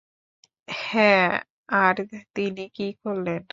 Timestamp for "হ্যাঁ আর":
0.83-1.95